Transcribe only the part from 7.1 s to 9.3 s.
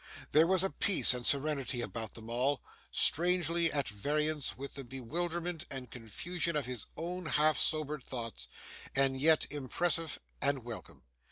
half sobered thoughts, and